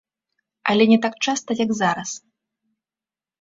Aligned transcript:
Але 0.71 0.87
не 0.91 0.97
так 1.03 1.17
часта, 1.27 1.57
як 1.63 1.71
зараз. 1.81 2.09